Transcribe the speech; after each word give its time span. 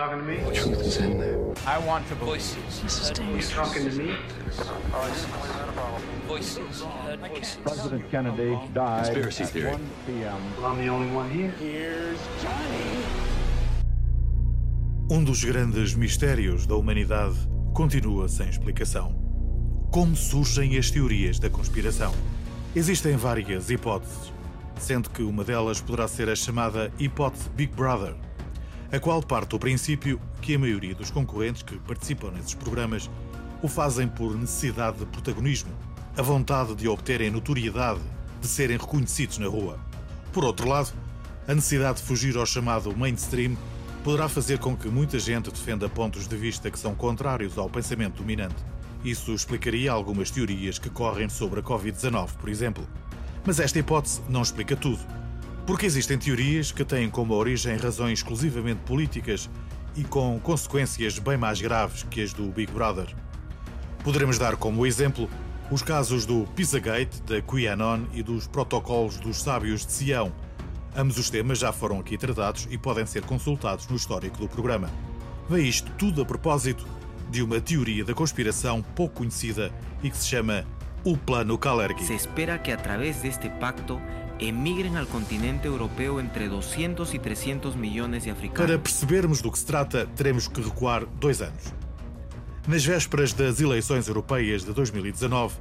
talking 0.00 0.18
to 0.18 0.24
me? 0.24 0.36
The 0.38 0.52
truth 0.52 0.80
is 0.80 0.96
in 0.96 1.18
there. 1.18 1.38
I 1.66 1.78
want 1.78 2.08
to 2.08 2.14
voices. 2.14 2.80
This 2.80 3.00
is 3.00 3.10
dangerous. 3.10 3.50
You 3.50 3.56
talking 3.56 3.84
to 3.90 3.96
me? 3.96 4.16
Voices. 6.26 6.82
Heard 6.82 7.20
voices. 7.28 7.58
President 7.62 8.10
Kennedy 8.10 8.58
died 8.72 9.04
Conspiracy 9.04 9.42
at 9.44 9.50
theory. 9.50 9.70
1 9.72 9.90
p.m. 10.06 10.40
Well, 10.56 10.72
I'm 10.72 10.78
the 10.78 10.88
only 10.88 11.10
one 11.14 11.28
here. 11.30 11.52
Um 15.10 15.24
dos 15.24 15.44
grandes 15.44 15.94
mistérios 15.94 16.66
da 16.66 16.76
humanidade 16.76 17.36
continua 17.74 18.28
sem 18.28 18.48
explicação. 18.48 19.12
Como 19.90 20.14
surgem 20.16 20.78
as 20.78 20.90
teorias 20.90 21.38
da 21.38 21.50
conspiração? 21.50 22.14
Existem 22.76 23.16
várias 23.16 23.68
hipóteses, 23.68 24.32
sendo 24.78 25.10
que 25.10 25.22
uma 25.22 25.42
delas 25.42 25.80
poderá 25.80 26.06
ser 26.06 26.28
a 26.28 26.36
chamada 26.36 26.92
hipótese 26.96 27.48
Big 27.56 27.74
Brother, 27.74 28.14
a 28.92 28.98
qual 28.98 29.22
parte 29.22 29.50
do 29.50 29.58
princípio 29.58 30.20
que 30.42 30.54
a 30.54 30.58
maioria 30.58 30.94
dos 30.94 31.10
concorrentes 31.10 31.62
que 31.62 31.78
participam 31.78 32.30
nesses 32.32 32.54
programas 32.54 33.08
o 33.62 33.68
fazem 33.68 34.08
por 34.08 34.34
necessidade 34.34 34.98
de 34.98 35.06
protagonismo, 35.06 35.70
a 36.16 36.22
vontade 36.22 36.74
de 36.74 36.88
obterem 36.88 37.30
notoriedade, 37.30 38.00
de 38.40 38.48
serem 38.48 38.76
reconhecidos 38.76 39.38
na 39.38 39.46
rua. 39.46 39.78
Por 40.32 40.44
outro 40.44 40.68
lado, 40.68 40.92
a 41.46 41.54
necessidade 41.54 41.98
de 41.98 42.04
fugir 42.06 42.36
ao 42.36 42.46
chamado 42.46 42.96
mainstream 42.96 43.56
poderá 44.02 44.28
fazer 44.28 44.58
com 44.58 44.76
que 44.76 44.88
muita 44.88 45.18
gente 45.18 45.50
defenda 45.50 45.88
pontos 45.88 46.26
de 46.26 46.36
vista 46.36 46.70
que 46.70 46.78
são 46.78 46.94
contrários 46.94 47.58
ao 47.58 47.68
pensamento 47.68 48.16
dominante. 48.16 48.56
Isso 49.04 49.32
explicaria 49.32 49.92
algumas 49.92 50.30
teorias 50.30 50.78
que 50.78 50.90
correm 50.90 51.28
sobre 51.28 51.60
a 51.60 51.62
Covid-19, 51.62 52.32
por 52.38 52.48
exemplo. 52.48 52.86
Mas 53.44 53.60
esta 53.60 53.78
hipótese 53.78 54.20
não 54.28 54.42
explica 54.42 54.76
tudo. 54.76 55.00
Porque 55.66 55.86
existem 55.86 56.18
teorias 56.18 56.72
que 56.72 56.84
têm 56.84 57.08
como 57.08 57.34
origem 57.34 57.76
razões 57.76 58.18
exclusivamente 58.18 58.80
políticas 58.86 59.48
e 59.96 60.04
com 60.04 60.38
consequências 60.40 61.18
bem 61.18 61.36
mais 61.36 61.60
graves 61.60 62.04
que 62.04 62.22
as 62.22 62.32
do 62.32 62.44
Big 62.50 62.72
Brother. 62.72 63.14
Poderemos 64.02 64.38
dar 64.38 64.56
como 64.56 64.86
exemplo 64.86 65.28
os 65.70 65.82
casos 65.82 66.26
do 66.26 66.46
Pizzagate, 66.56 67.22
da 67.22 67.40
QAnon 67.40 68.04
e 68.12 68.22
dos 68.22 68.46
protocolos 68.46 69.18
dos 69.18 69.40
sábios 69.40 69.86
de 69.86 69.92
Sião. 69.92 70.32
Ambos 70.96 71.16
os 71.18 71.30
temas 71.30 71.58
já 71.58 71.72
foram 71.72 72.00
aqui 72.00 72.18
tratados 72.18 72.66
e 72.70 72.76
podem 72.76 73.06
ser 73.06 73.22
consultados 73.22 73.86
no 73.86 73.96
histórico 73.96 74.38
do 74.38 74.48
programa. 74.48 74.90
Vem 75.48 75.68
isto 75.68 75.90
tudo 75.92 76.22
a 76.22 76.24
propósito 76.24 76.84
de 77.30 77.42
uma 77.42 77.60
teoria 77.60 78.04
da 78.04 78.12
conspiração 78.12 78.82
pouco 78.82 79.16
conhecida 79.16 79.72
e 80.02 80.10
que 80.10 80.16
se 80.16 80.26
chama 80.26 80.64
o 81.04 81.16
Plano 81.16 81.56
Kalergi. 81.56 82.04
Se 82.04 82.14
espera 82.14 82.58
que 82.58 82.72
a 82.72 82.76
través 82.76 83.22
de 83.22 83.28
este 83.28 83.48
pacto 83.48 84.00
emigren 84.40 84.96
al 84.96 85.06
continente 85.06 85.68
europeo 85.68 86.18
entre 86.20 86.48
200 86.48 87.14
y 87.14 87.18
300 87.18 87.76
millones 87.76 88.24
de 88.24 88.30
Para 88.30 88.38
africanos. 88.38 88.80
percebermos 88.82 89.42
do 89.42 89.50
que 89.50 89.58
se 89.58 89.66
trata, 89.66 90.06
teremos 90.16 90.48
que 90.48 90.62
recuar 90.62 91.06
dois 91.20 91.40
anos. 91.40 91.72
Nas 92.66 92.84
vésperas 92.84 93.32
das 93.32 93.60
eleições 93.60 94.08
europeias 94.08 94.64
de 94.64 94.72
2019, 94.72 95.54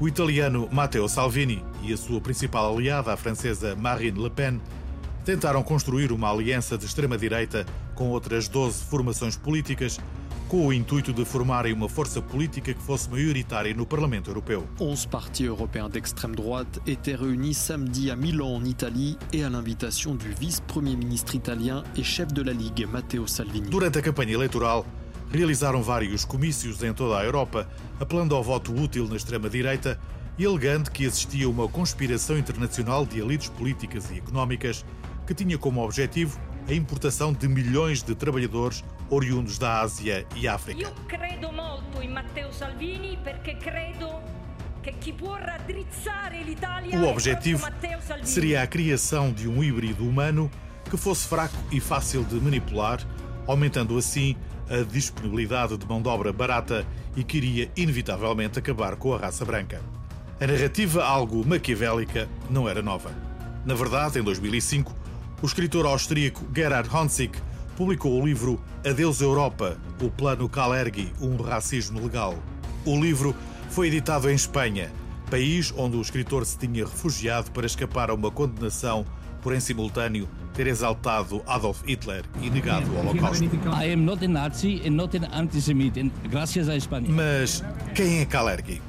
o 0.00 0.08
italiano 0.08 0.68
Matteo 0.72 1.08
Salvini 1.08 1.64
e 1.82 1.92
a 1.92 1.96
sua 1.96 2.20
principal 2.20 2.74
aliada, 2.74 3.12
a 3.12 3.16
francesa 3.16 3.76
Marine 3.76 4.20
Le 4.22 4.30
Pen, 4.30 4.60
tentaram 5.24 5.62
construir 5.62 6.10
uma 6.10 6.30
aliança 6.30 6.76
de 6.76 6.84
extrema-direita 6.84 7.64
com 7.94 8.08
outras 8.08 8.48
12 8.48 8.84
formações 8.84 9.36
políticas, 9.36 10.00
com 10.52 10.66
o 10.66 10.70
intuito 10.70 11.14
de 11.14 11.24
formarem 11.24 11.72
uma 11.72 11.88
força 11.88 12.20
política 12.20 12.74
que 12.74 12.82
fosse 12.82 13.08
maioritária 13.08 13.72
no 13.72 13.86
Parlamento 13.86 14.28
Europeu. 14.28 14.68
11 14.78 15.08
partis 15.08 15.46
européens 15.46 15.88
d'extrême 15.88 16.36
droite 16.36 16.78
étaient 16.86 17.14
réunis 17.14 17.54
samedi 17.54 18.10
à 18.10 18.16
Milan 18.16 18.56
en 18.56 18.64
Italie 18.66 19.16
et 19.32 19.44
à 19.44 19.48
l'invitation 19.48 20.14
du 20.14 20.28
vice-premier 20.28 20.94
ministre 20.94 21.34
italien 21.34 21.82
et 21.96 22.02
chef 22.02 22.34
de 22.34 22.42
la 22.42 22.52
Ligue, 22.52 22.86
Matteo 22.86 23.26
Salvini. 23.26 23.70
Durante 23.70 23.98
a 23.98 24.02
campanha 24.02 24.34
eleitoral, 24.34 24.84
realizaram 25.30 25.82
vários 25.82 26.26
comícios 26.26 26.82
em 26.82 26.92
toda 26.92 27.18
a 27.18 27.24
Europa, 27.24 27.66
apelando 27.98 28.34
ao 28.34 28.44
voto 28.44 28.74
útil 28.74 29.08
na 29.08 29.16
extrema-direita 29.16 29.98
e 30.38 30.44
alegando 30.44 30.90
que 30.90 31.04
existia 31.04 31.48
uma 31.48 31.66
conspiração 31.66 32.36
internacional 32.36 33.06
de 33.06 33.20
elites 33.20 33.48
políticas 33.48 34.10
e 34.10 34.18
económicas 34.18 34.84
que 35.26 35.32
tinha 35.32 35.56
como 35.56 35.82
objetivo 35.82 36.38
a 36.68 36.72
importação 36.72 37.32
de 37.32 37.48
milhões 37.48 38.02
de 38.02 38.14
trabalhadores 38.14 38.84
oriundos 39.10 39.58
da 39.58 39.80
Ásia 39.80 40.26
e 40.34 40.46
África. 40.48 40.80
Io 40.80 40.92
credo 41.06 41.52
molto 41.52 42.00
in 42.02 42.10
Matteo 42.10 42.52
Salvini 42.52 43.18
perché 43.22 43.56
credo 43.56 44.20
può 45.16 45.36
raddrizzare 45.36 46.42
l'Italia 46.42 46.98
O 46.98 47.08
objetivo 47.08 47.64
seria 48.24 48.62
a 48.62 48.66
criação 48.66 49.32
de 49.32 49.48
um 49.48 49.62
híbrido 49.62 50.04
humano 50.04 50.50
que 50.90 50.96
fosse 50.96 51.26
fraco 51.26 51.56
e 51.70 51.80
fácil 51.80 52.24
de 52.24 52.34
manipular, 52.36 53.00
aumentando 53.46 53.96
assim 53.96 54.36
a 54.68 54.82
disponibilidade 54.82 55.76
de 55.76 55.86
mão 55.86 56.02
de 56.02 56.08
obra 56.08 56.32
barata 56.32 56.86
e 57.16 57.22
que 57.22 57.36
iria 57.36 57.70
inevitavelmente 57.76 58.58
acabar 58.58 58.96
com 58.96 59.14
a 59.14 59.18
raça 59.18 59.44
branca. 59.44 59.80
A 60.40 60.46
narrativa, 60.46 61.04
algo 61.04 61.46
maquiavélica, 61.46 62.28
não 62.50 62.68
era 62.68 62.82
nova. 62.82 63.12
Na 63.64 63.74
verdade, 63.74 64.18
em 64.18 64.22
2005, 64.22 64.92
o 65.42 65.46
escritor 65.46 65.84
austríaco 65.84 66.46
Gerhard 66.54 66.88
Honzig 66.94 67.32
publicou 67.76 68.20
o 68.20 68.24
livro 68.24 68.60
Adeus 68.86 69.20
Europa, 69.20 69.76
o 70.00 70.08
Plano 70.08 70.48
Kalergi, 70.48 71.12
um 71.20 71.36
racismo 71.36 72.00
legal. 72.00 72.36
O 72.86 73.00
livro 73.00 73.34
foi 73.68 73.88
editado 73.88 74.30
em 74.30 74.34
Espanha, 74.34 74.90
país 75.28 75.72
onde 75.76 75.96
o 75.96 76.00
escritor 76.00 76.46
se 76.46 76.56
tinha 76.58 76.84
refugiado 76.84 77.50
para 77.50 77.66
escapar 77.66 78.10
a 78.10 78.14
uma 78.14 78.30
condenação 78.30 79.04
por, 79.40 79.52
em 79.52 79.58
simultâneo, 79.58 80.28
ter 80.54 80.68
exaltado 80.68 81.42
Adolf 81.46 81.82
Hitler 81.84 82.24
e 82.40 82.48
negado 82.48 82.88
o 82.92 83.00
Holocausto. 83.00 83.44
I 83.44 83.92
am 83.92 84.04
not 84.04 84.24
a 84.24 84.28
Nazi 84.28 84.80
and 84.86 84.92
not 84.92 85.16
an 85.16 85.28
anti-Semitic. 85.32 86.12
Gracias 86.30 86.68
a 86.68 86.76
España. 86.76 87.08
Mas 87.08 87.64
quem 87.94 88.20
é 88.20 88.24
Kalergi? 88.24 88.80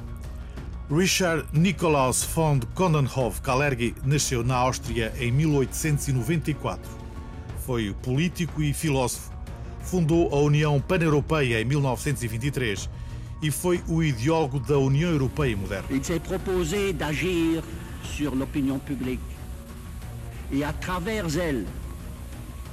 Richard 0.90 1.46
Nikolaus 1.54 2.22
von 2.24 2.60
Kondenhof 2.74 3.40
Kalergi 3.40 3.94
nasceu 4.04 4.44
na 4.44 4.56
Áustria 4.56 5.14
em 5.18 5.32
1894. 5.32 6.78
Foi 7.64 7.94
político 8.02 8.62
e 8.62 8.74
filósofo. 8.74 9.32
Fundou 9.80 10.28
a 10.34 10.38
União 10.40 10.78
Pan-Europeia 10.78 11.62
em 11.62 11.64
1923 11.64 12.90
e 13.42 13.50
foi 13.50 13.82
o 13.88 14.02
ideólogo 14.02 14.60
da 14.60 14.76
União 14.76 15.10
Europeia 15.10 15.56
moderna. 15.56 15.88
Il 15.90 16.04
s'est 16.04 16.20
proposé 16.20 16.92
d'agir 16.92 17.62
sur 18.02 18.34
l'opinion 18.34 18.78
publique. 18.78 19.24
Et 20.52 20.62
à 20.64 20.74
travers 20.74 21.24
elle, 21.38 21.64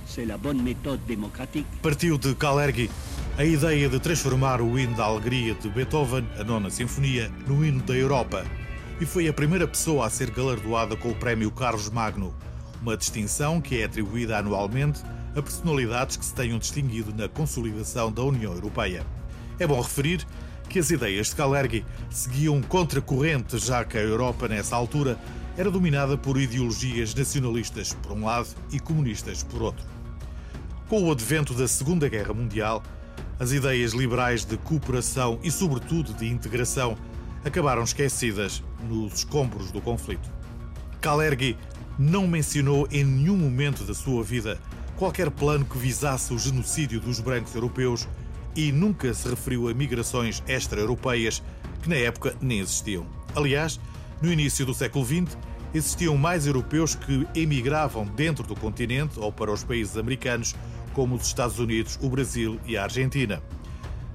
c'est 0.05 0.25
la 0.25 0.37
bonne 0.37 0.61
méthode 0.61 0.99
démocratique, 1.07 1.65
Partiu 1.81 2.17
de 2.17 2.33
Kalergi 2.33 2.89
a 3.41 3.43
ideia 3.43 3.89
de 3.89 3.99
transformar 3.99 4.61
o 4.61 4.77
hino 4.77 4.95
da 4.95 5.05
alegria 5.05 5.55
de 5.55 5.67
Beethoven, 5.67 6.29
a 6.39 6.43
nona 6.43 6.69
sinfonia, 6.69 7.31
no 7.47 7.65
hino 7.65 7.81
da 7.81 7.95
Europa 7.95 8.45
e 8.99 9.05
foi 9.05 9.27
a 9.27 9.33
primeira 9.33 9.67
pessoa 9.67 10.05
a 10.05 10.11
ser 10.11 10.29
galardoada 10.29 10.95
com 10.95 11.09
o 11.09 11.15
prémio 11.15 11.49
Carlos 11.49 11.89
Magno, 11.89 12.35
uma 12.79 12.95
distinção 12.95 13.59
que 13.59 13.81
é 13.81 13.85
atribuída 13.85 14.37
anualmente 14.37 15.01
a 15.35 15.41
personalidades 15.41 16.17
que 16.17 16.25
se 16.25 16.35
tenham 16.35 16.59
distinguido 16.59 17.15
na 17.15 17.27
consolidação 17.27 18.11
da 18.11 18.21
União 18.21 18.53
Europeia. 18.53 19.03
É 19.57 19.65
bom 19.65 19.81
referir 19.81 20.23
que 20.69 20.77
as 20.77 20.91
ideias 20.91 21.29
de 21.29 21.35
Kalergi 21.35 21.83
seguiam 22.11 22.61
contracorrente, 22.61 23.57
já 23.57 23.83
que 23.83 23.97
a 23.97 24.01
Europa, 24.01 24.47
nessa 24.47 24.75
altura, 24.75 25.17
era 25.57 25.71
dominada 25.71 26.15
por 26.15 26.39
ideologias 26.39 27.15
nacionalistas 27.15 27.91
por 28.03 28.11
um 28.11 28.23
lado 28.23 28.49
e 28.71 28.79
comunistas 28.79 29.41
por 29.41 29.63
outro. 29.63 29.83
Com 30.87 31.05
o 31.05 31.11
advento 31.11 31.55
da 31.55 31.67
Segunda 31.67 32.07
Guerra 32.07 32.35
Mundial, 32.35 32.83
as 33.41 33.51
ideias 33.51 33.93
liberais 33.93 34.45
de 34.45 34.55
cooperação 34.55 35.39
e, 35.41 35.49
sobretudo, 35.49 36.13
de 36.13 36.27
integração 36.27 36.95
acabaram 37.43 37.81
esquecidas 37.81 38.63
nos 38.87 39.13
escombros 39.15 39.71
do 39.71 39.81
conflito. 39.81 40.31
Kalergi 41.01 41.57
não 41.97 42.27
mencionou 42.27 42.87
em 42.91 43.03
nenhum 43.03 43.35
momento 43.35 43.83
da 43.83 43.95
sua 43.95 44.23
vida 44.23 44.59
qualquer 44.95 45.31
plano 45.31 45.65
que 45.65 45.75
visasse 45.75 46.31
o 46.31 46.37
genocídio 46.37 46.99
dos 46.99 47.19
brancos 47.19 47.55
europeus 47.55 48.07
e 48.55 48.71
nunca 48.71 49.11
se 49.11 49.27
referiu 49.27 49.67
a 49.67 49.73
migrações 49.73 50.43
extra-europeias 50.47 51.41
que 51.81 51.89
na 51.89 51.95
época 51.95 52.35
nem 52.39 52.59
existiam. 52.59 53.07
Aliás, 53.35 53.79
no 54.21 54.31
início 54.31 54.67
do 54.67 54.73
século 54.75 55.03
XX, 55.03 55.35
existiam 55.73 56.15
mais 56.15 56.45
europeus 56.45 56.93
que 56.93 57.27
emigravam 57.33 58.05
dentro 58.05 58.45
do 58.45 58.55
continente 58.55 59.19
ou 59.19 59.31
para 59.31 59.51
os 59.51 59.63
países 59.63 59.97
americanos, 59.97 60.53
como 60.93 61.15
os 61.15 61.25
Estados 61.25 61.59
Unidos, 61.59 61.97
o 62.01 62.09
Brasil 62.09 62.59
e 62.65 62.77
a 62.77 62.83
Argentina. 62.83 63.41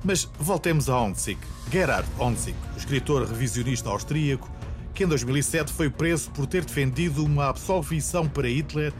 Mas 0.05 0.28
voltemos 0.38 0.88
a 0.88 1.00
Onzig. 1.00 1.38
Gerhard 1.70 2.08
Onzig, 2.19 2.56
o 2.75 2.78
escritor 2.78 3.26
revisionista 3.26 3.88
austríaco, 3.88 4.50
que 4.94 5.05
em 5.05 5.06
2007 5.06 5.73
foi 5.73 5.90
preso 5.90 6.31
por 6.31 6.46
ter 6.46 6.64
defendido 6.64 7.25
uma 7.25 7.49
absolvição 7.49 8.28
para 8.28 8.49
Hitler 8.49 8.93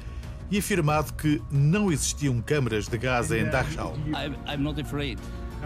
e 0.51 0.59
afirmado 0.59 1.13
que 1.15 1.41
não 1.51 1.91
existiam 1.91 2.41
câmaras 2.41 2.89
de 2.89 2.99
gás 2.99 3.31
em 3.31 3.45
Dachau. 3.45 3.95
I'm, 4.09 4.35
I'm 4.47 4.63
not 4.63 4.81
afraid. 4.81 5.19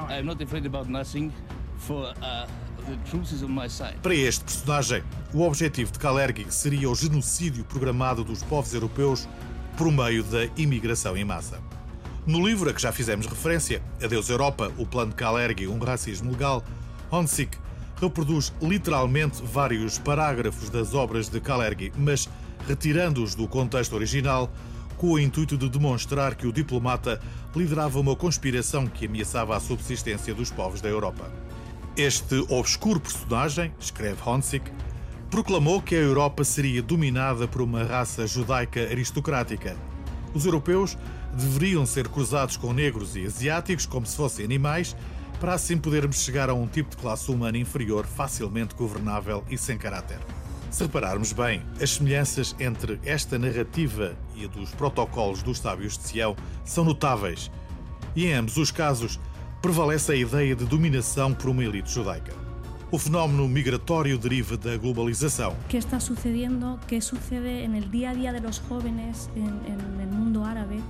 I'm 0.09 0.25
not 0.25 0.43
afraid 0.43 0.67
about 0.67 0.91
nothing. 0.91 1.33
For 1.79 2.13
uh, 2.23 2.47
the 2.87 2.97
truth 3.11 3.33
is 3.33 3.43
on 3.43 3.49
my 3.49 3.69
side. 3.69 3.97
Para 4.03 4.15
este 4.15 4.45
personagem, 4.45 5.03
o 5.33 5.43
objetivo 5.43 5.91
de 5.91 5.99
Kalergi 5.99 6.47
seria 6.51 6.91
o 6.91 6.95
genocídio 6.95 7.65
programado 7.65 8.23
dos 8.23 8.43
povos 8.43 8.73
europeus 8.75 9.29
por 9.77 9.91
meio 9.91 10.23
da 10.25 10.45
imigração 10.57 11.17
em 11.17 11.25
massa. 11.25 11.59
No 12.27 12.47
livro 12.47 12.69
a 12.69 12.75
que 12.75 12.83
já 12.83 12.93
fizemos 12.93 13.27
referência, 13.27 13.83
Adeus 14.03 14.29
Europa, 14.29 14.71
o 14.77 14.85
plano 14.85 15.11
de 15.11 15.17
Kalergi, 15.17 15.67
um 15.67 15.79
racismo 15.79 16.31
legal, 16.31 16.63
Honsick 17.11 17.57
reproduz 17.99 18.53
literalmente 18.61 19.43
vários 19.43 19.99
parágrafos 19.99 20.69
das 20.69 20.95
obras 20.95 21.29
de 21.31 21.41
Kalergi, 21.41 21.91
mas 21.97 22.29
retirando-os 22.69 23.35
do 23.35 23.49
contexto 23.49 23.95
original, 23.95 24.53
com 24.99 25.13
o 25.13 25.19
intuito 25.19 25.57
de 25.57 25.69
demonstrar 25.69 26.35
que 26.35 26.47
o 26.47 26.53
diplomata 26.53 27.21
liderava 27.57 27.99
uma 27.99 28.15
conspiração 28.15 28.87
que 28.87 29.07
ameaçava 29.07 29.57
a 29.57 29.61
subsistência 29.61 30.35
dos 30.35 30.51
povos 30.51 30.83
da 30.83 30.91
Europa. 30.91 31.31
Este 31.97 32.45
obscuro 32.51 33.01
personagem, 33.01 33.73
escreve 33.81 34.21
Honsick, 34.25 34.71
proclamou 35.31 35.81
que 35.81 35.95
a 35.95 35.99
Europa 35.99 36.45
seria 36.45 36.83
dominada 36.83 37.49
por 37.49 37.63
uma 37.63 37.83
raça 37.83 38.27
judaica 38.27 38.83
aristocrática. 38.83 39.75
Os 40.35 40.45
europeus 40.45 40.97
deveriam 41.33 41.87
ser 41.87 42.09
cruzados 42.09 42.57
com 42.57 42.73
negros 42.73 43.17
e 43.17 43.25
asiáticos 43.25 43.87
como 43.87 44.07
se 44.07 44.17
fossem 44.17 44.45
animais, 44.45 44.97
para 45.39 45.55
assim 45.55 45.79
podermos 45.79 46.23
chegar 46.23 46.51
a 46.51 46.55
um 46.55 46.67
tipo 46.67 46.91
de 46.91 46.97
classe 46.97 47.31
humana 47.31 47.57
inferior 47.57 48.07
facilmente 48.07 48.75
governável 48.75 49.45
e 49.51 49.57
sem 49.57 49.79
caráter. 49.79 50.19
Se 50.71 50.85
repararmos 50.85 51.33
bem, 51.33 51.63
as 51.81 51.95
semelhanças 51.95 52.55
entre 52.61 53.01
esta 53.05 53.39
narrativa 53.39 54.15
e 54.37 54.45
a 54.45 54.49
dos 54.49 54.71
protocolos 54.71 55.43
dos 55.43 55.59
sábios 55.59 55.99
de 55.99 56.05
Sião 56.05 56.37
são 56.65 56.85
notáveis, 56.85 57.51
e 58.15 58.27
em 58.27 58.35
ambos 58.35 58.57
os 58.57 58.71
casos 58.71 59.19
prevalece 59.61 60.13
a 60.13 60.17
ideia 60.17 60.55
de 60.55 60.65
dominação 60.65 61.35
por 61.35 61.51
uma 61.51 61.65
elite 61.65 61.91
judaica. 61.91 62.33
O 62.93 62.99
fenómeno 62.99 63.47
migratório 63.49 64.19
deriva 64.19 64.57
da 64.57 64.77
globalização. 64.77 65.55
¿Qué 65.69 65.77
está 65.77 66.01
sucediendo? 66.01 66.79
¿Qué 66.89 67.01
sucede 67.01 67.65
el 67.65 67.89
día 67.89 68.11
a 68.11 68.69
jóvenes 68.69 69.31
en, 69.37 69.61
en 69.73 70.01
el 70.01 70.09
mundo 70.09 70.45
árabe 70.45 70.81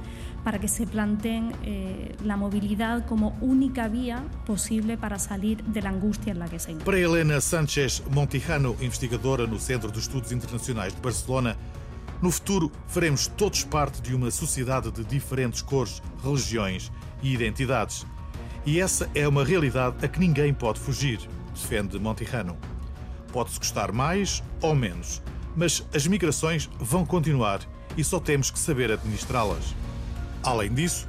para 0.44 0.58
que 0.58 0.68
se 0.68 0.86
planteen 0.86 1.52
eh, 1.62 2.16
la 2.24 2.36
movilidad 2.36 3.06
como 3.06 3.36
única 3.40 3.88
vía 3.88 4.24
posible 4.46 4.96
para 4.96 5.18
salir 5.18 5.62
de 5.64 5.82
la 5.82 5.90
angustia 5.90 6.32
en 6.32 6.38
la 6.38 6.48
que 6.48 6.58
se 6.58 6.72
encuentran? 6.72 6.84
Para 6.84 6.98
Helena 6.98 7.40
Sánchez 7.40 8.02
Montijano, 8.10 8.76
investigadora 8.80 9.46
no 9.46 9.58
Centro 9.58 9.90
de 9.90 9.98
Estudos 9.98 10.32
Internacionais 10.32 10.94
de 10.94 11.00
Barcelona, 11.00 11.56
no 12.22 12.30
futuro 12.30 12.70
faremos 12.86 13.28
todos 13.28 13.64
parte 13.64 14.00
de 14.02 14.14
uma 14.14 14.30
sociedade 14.30 14.90
de 14.90 15.04
diferentes 15.04 15.62
cores, 15.62 16.02
religiões 16.22 16.90
e 17.22 17.32
identidades. 17.32 18.06
E 18.64 18.80
essa 18.80 19.08
é 19.14 19.26
uma 19.26 19.44
realidade 19.44 20.04
a 20.04 20.08
que 20.08 20.20
ninguém 20.20 20.52
pode 20.52 20.78
fugir 20.78 21.18
defende 21.52 21.98
Montijano. 21.98 22.56
Pode-se 23.32 23.58
gostar 23.58 23.92
mais 23.92 24.42
ou 24.60 24.74
menos, 24.74 25.22
mas 25.54 25.86
as 25.94 26.06
migrações 26.06 26.68
vão 26.78 27.04
continuar 27.04 27.60
e 27.96 28.02
só 28.02 28.18
temos 28.18 28.50
que 28.50 28.58
saber 28.58 28.90
administrá-las. 28.90 29.74
Além 30.42 30.72
disso, 30.72 31.06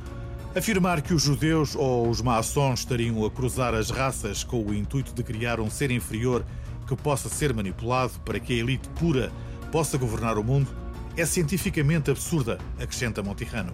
afirmar 0.55 1.01
que 1.01 1.13
os 1.13 1.23
judeus 1.23 1.75
ou 1.75 2.09
os 2.09 2.21
maçons 2.21 2.79
estariam 2.79 3.25
a 3.25 3.31
cruzar 3.31 3.73
as 3.73 3.89
raças 3.89 4.43
com 4.43 4.61
o 4.61 4.73
intuito 4.73 5.13
de 5.13 5.23
criar 5.23 5.59
um 5.59 5.69
ser 5.69 5.91
inferior 5.91 6.45
que 6.85 6.95
possa 6.95 7.29
ser 7.29 7.53
manipulado 7.53 8.13
para 8.25 8.39
que 8.39 8.53
a 8.53 8.57
elite 8.57 8.89
pura 8.89 9.31
possa 9.71 9.97
governar 9.97 10.37
o 10.37 10.43
mundo 10.43 10.67
é 11.15 11.25
cientificamente 11.25 12.11
absurda, 12.11 12.57
acrescenta 12.79 13.23
Montijano. 13.23 13.73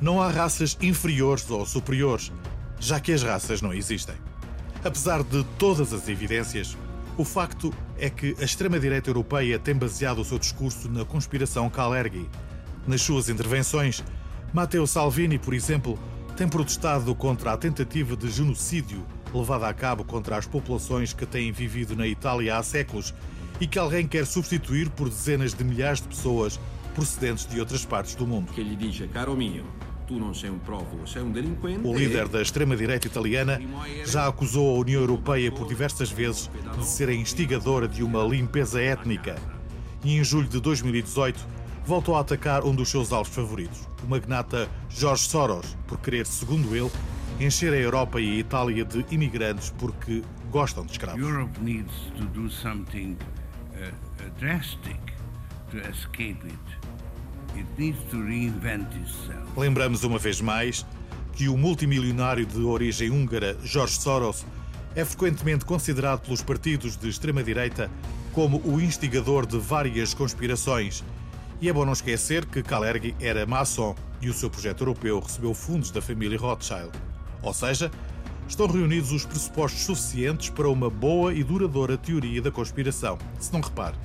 Não 0.00 0.20
há 0.20 0.30
raças 0.30 0.76
inferiores 0.80 1.50
ou 1.50 1.64
superiores, 1.66 2.32
já 2.78 3.00
que 3.00 3.12
as 3.12 3.22
raças 3.22 3.60
não 3.60 3.72
existem. 3.72 4.14
Apesar 4.84 5.22
de 5.22 5.44
todas 5.58 5.92
as 5.92 6.08
evidências, 6.08 6.76
o 7.16 7.24
facto 7.24 7.74
é 7.98 8.08
que 8.08 8.36
a 8.40 8.44
extrema-direita 8.44 9.10
europeia 9.10 9.58
tem 9.58 9.74
baseado 9.74 10.20
o 10.20 10.24
seu 10.24 10.38
discurso 10.38 10.88
na 10.88 11.04
conspiração 11.04 11.68
Kalergi. 11.68 12.28
Nas 12.86 13.02
suas 13.02 13.28
intervenções, 13.28 14.04
Matteo 14.52 14.86
Salvini, 14.86 15.38
por 15.38 15.52
exemplo, 15.52 15.98
tem 16.36 16.48
protestado 16.48 17.14
contra 17.14 17.52
a 17.52 17.56
tentativa 17.56 18.16
de 18.16 18.30
genocídio 18.30 19.04
levada 19.34 19.68
a 19.68 19.74
cabo 19.74 20.04
contra 20.04 20.36
as 20.36 20.46
populações 20.46 21.12
que 21.12 21.26
têm 21.26 21.52
vivido 21.52 21.94
na 21.94 22.06
Itália 22.06 22.56
há 22.56 22.62
séculos 22.62 23.14
e 23.60 23.66
que 23.66 23.78
alguém 23.78 24.06
quer 24.06 24.26
substituir 24.26 24.88
por 24.90 25.08
dezenas 25.08 25.52
de 25.52 25.62
milhares 25.64 26.00
de 26.00 26.08
pessoas 26.08 26.58
procedentes 26.94 27.46
de 27.46 27.60
outras 27.60 27.84
partes 27.84 28.14
do 28.14 28.26
mundo. 28.26 28.52
Que 28.52 28.62
lhe 28.62 28.74
diz, 28.74 29.06
caro 29.12 29.36
mio, 29.36 29.64
tu 30.06 30.14
não 30.14 30.32
sei 30.32 30.50
um 30.50 30.58
sei 31.06 31.22
um 31.22 31.30
delinquente. 31.30 31.86
O 31.86 31.96
líder 31.96 32.28
da 32.28 32.40
extrema-direita 32.40 33.06
italiana 33.06 33.60
já 34.06 34.26
acusou 34.26 34.76
a 34.76 34.80
União 34.80 35.00
Europeia 35.00 35.52
por 35.52 35.68
diversas 35.68 36.10
vezes 36.10 36.50
de 36.76 36.84
ser 36.86 37.08
a 37.08 37.14
instigadora 37.14 37.86
de 37.86 38.02
uma 38.02 38.24
limpeza 38.24 38.80
étnica. 38.80 39.36
E 40.02 40.16
em 40.16 40.24
julho 40.24 40.48
de 40.48 40.60
2018 40.60 41.38
voltou 41.84 42.16
a 42.16 42.20
atacar 42.20 42.64
um 42.64 42.74
dos 42.74 42.88
seus 42.88 43.12
alvos 43.12 43.34
favoritos, 43.34 43.87
o 44.04 44.08
magnata 44.08 44.68
Jorge 44.88 45.28
Soros, 45.28 45.76
por 45.86 45.98
querer, 45.98 46.26
segundo 46.26 46.74
ele, 46.74 46.90
encher 47.40 47.72
a 47.72 47.76
Europa 47.76 48.20
e 48.20 48.36
a 48.36 48.38
Itália 48.38 48.84
de 48.84 49.04
imigrantes 49.10 49.70
porque 49.78 50.22
gostam 50.50 50.84
de 50.84 50.92
escravos. 50.92 51.20
Europe 51.20 51.60
needs 51.60 51.94
to 52.16 52.24
do 52.26 52.50
something 52.50 53.16
uh, 53.74 54.30
drastic 54.38 55.00
to 55.70 55.78
escape 55.78 56.38
it. 56.46 56.78
Lembramos 59.56 60.04
uma 60.04 60.18
vez 60.18 60.40
mais 60.40 60.86
que 61.32 61.48
o 61.48 61.56
multimilionário 61.56 62.46
de 62.46 62.60
origem 62.60 63.10
húngara 63.10 63.56
George 63.64 63.94
Soros 63.94 64.44
é 64.94 65.04
frequentemente 65.04 65.64
considerado 65.64 66.20
pelos 66.20 66.42
partidos 66.42 66.96
de 66.96 67.08
extrema-direita 67.08 67.90
como 68.32 68.60
o 68.64 68.80
instigador 68.80 69.46
de 69.46 69.58
várias 69.58 70.14
conspirações. 70.14 71.04
E 71.60 71.68
é 71.68 71.72
bom 71.72 71.84
não 71.84 71.92
esquecer 71.92 72.46
que 72.46 72.62
Kalergi 72.62 73.16
era 73.20 73.44
maçom 73.44 73.92
e 74.22 74.28
o 74.28 74.32
seu 74.32 74.48
projeto 74.48 74.82
europeu 74.82 75.18
recebeu 75.18 75.52
fundos 75.52 75.90
da 75.90 76.00
família 76.00 76.38
Rothschild. 76.38 76.92
Ou 77.42 77.52
seja, 77.52 77.90
estão 78.46 78.68
reunidos 78.68 79.10
os 79.10 79.26
pressupostos 79.26 79.80
suficientes 79.82 80.50
para 80.50 80.68
uma 80.68 80.88
boa 80.88 81.34
e 81.34 81.42
duradoura 81.42 81.98
teoria 81.98 82.40
da 82.40 82.52
conspiração. 82.52 83.18
Se 83.40 83.52
não 83.52 83.60
repare, 83.60 83.96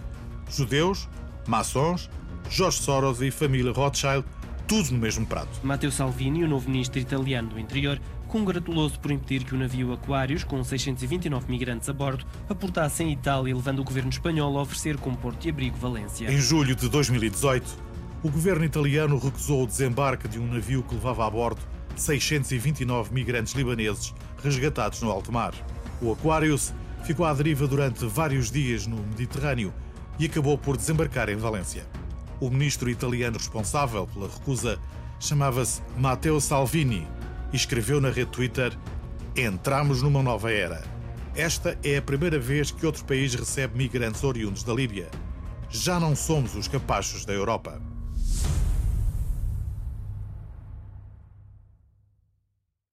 judeus, 0.49 1.07
maçons, 1.47 2.09
Jorge 2.49 2.81
Soros 2.81 3.21
e 3.21 3.29
família 3.29 3.71
Rothschild, 3.71 4.25
tudo 4.67 4.91
no 4.91 4.97
mesmo 4.97 5.25
prato. 5.25 5.59
Matteo 5.61 5.91
Salvini, 5.91 6.43
o 6.43 6.47
novo 6.47 6.67
ministro 6.67 6.99
italiano 6.99 7.49
do 7.49 7.59
Interior, 7.59 8.01
congratulou-se 8.33 8.97
por 8.97 9.11
impedir 9.11 9.43
que 9.45 9.53
o 9.53 9.57
navio 9.59 9.93
Aquarius, 9.93 10.43
com 10.43 10.63
629 10.63 11.51
migrantes 11.51 11.87
a 11.87 11.93
bordo, 11.93 12.25
aportasse 12.49 13.03
em 13.03 13.11
Itália, 13.11 13.55
levando 13.55 13.77
o 13.77 13.83
governo 13.83 14.09
espanhol 14.09 14.57
a 14.57 14.63
oferecer 14.63 14.97
como 14.97 15.15
porto 15.15 15.39
de 15.39 15.51
abrigo 15.51 15.77
Valência. 15.77 16.31
Em 16.31 16.39
julho 16.39 16.75
de 16.75 16.89
2018, 16.89 17.77
o 18.23 18.31
governo 18.31 18.65
italiano 18.65 19.19
recusou 19.19 19.61
o 19.61 19.67
desembarque 19.67 20.27
de 20.27 20.39
um 20.39 20.51
navio 20.51 20.81
que 20.81 20.95
levava 20.95 21.27
a 21.27 21.29
bordo 21.29 21.61
629 21.95 23.13
migrantes 23.13 23.53
libaneses 23.53 24.15
resgatados 24.43 24.99
no 25.03 25.11
alto 25.11 25.31
mar. 25.31 25.53
O 26.01 26.11
Aquarius 26.11 26.73
ficou 27.03 27.27
à 27.27 27.33
deriva 27.35 27.67
durante 27.67 28.03
vários 28.07 28.49
dias 28.49 28.87
no 28.87 28.97
Mediterrâneo 28.97 29.71
e 30.17 30.25
acabou 30.25 30.57
por 30.57 30.75
desembarcar 30.75 31.29
em 31.29 31.35
Valência. 31.35 31.85
O 32.39 32.49
ministro 32.49 32.89
italiano 32.89 33.37
responsável 33.37 34.07
pela 34.07 34.27
recusa 34.27 34.79
chamava-se 35.19 35.83
Matteo 35.95 36.41
Salvini 36.41 37.07
e 37.53 37.55
escreveu 37.55 38.01
na 38.01 38.09
rede 38.09 38.31
Twitter: 38.31 38.75
Entramos 39.37 40.01
numa 40.01 40.21
nova 40.21 40.51
era. 40.51 40.83
Esta 41.35 41.77
é 41.83 41.97
a 41.97 42.01
primeira 42.01 42.39
vez 42.39 42.71
que 42.71 42.85
outro 42.85 43.05
país 43.05 43.33
recebe 43.33 43.77
migrantes 43.77 44.23
oriundos 44.23 44.63
da 44.63 44.73
Líbia. 44.73 45.09
Já 45.69 45.99
não 45.99 46.15
somos 46.15 46.55
os 46.55 46.67
capachos 46.67 47.25
da 47.25 47.33
Europa. 47.33 47.81